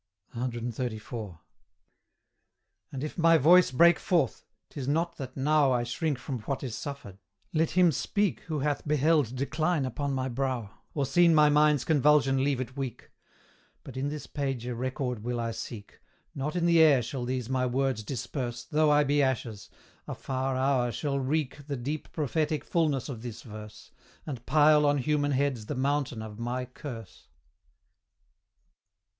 CXXXIV. 0.35 1.37
And 2.91 3.03
if 3.03 3.19
my 3.19 3.37
voice 3.37 3.69
break 3.69 3.99
forth, 3.99 4.47
'tis 4.71 4.87
not 4.87 5.17
that 5.17 5.37
now 5.37 5.71
I 5.71 5.83
shrink 5.83 6.17
from 6.17 6.39
what 6.39 6.63
is 6.63 6.73
suffered: 6.73 7.19
let 7.53 7.69
him 7.77 7.91
speak 7.91 8.39
Who 8.47 8.61
hath 8.61 8.87
beheld 8.87 9.35
decline 9.35 9.85
upon 9.85 10.13
my 10.15 10.27
brow, 10.27 10.71
Or 10.95 11.05
seen 11.05 11.35
my 11.35 11.49
mind's 11.49 11.85
convulsion 11.85 12.43
leave 12.43 12.59
it 12.59 12.75
weak; 12.75 13.11
But 13.83 13.95
in 13.95 14.07
this 14.09 14.25
page 14.25 14.65
a 14.65 14.73
record 14.73 15.23
will 15.23 15.39
I 15.39 15.51
seek. 15.51 15.99
Not 16.33 16.55
in 16.55 16.65
the 16.65 16.79
air 16.81 17.03
shall 17.03 17.23
these 17.25 17.47
my 17.47 17.67
words 17.67 18.01
disperse, 18.01 18.63
Though 18.65 18.89
I 18.89 19.03
be 19.03 19.21
ashes; 19.21 19.69
a 20.07 20.15
far 20.15 20.55
hour 20.57 20.91
shall 20.91 21.19
wreak 21.19 21.67
The 21.67 21.77
deep 21.77 22.11
prophetic 22.11 22.65
fulness 22.65 23.07
of 23.07 23.21
this 23.21 23.43
verse, 23.43 23.91
And 24.25 24.43
pile 24.47 24.83
on 24.87 24.97
human 24.97 25.33
heads 25.33 25.67
the 25.67 25.75
mountain 25.75 26.23
of 26.23 26.39
my 26.39 26.65
curse! 26.65 27.27